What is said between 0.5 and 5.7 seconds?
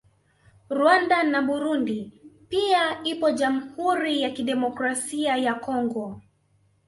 Rwanda na Burundi pia ipo Jamhuri Ya Kidemokrasia ya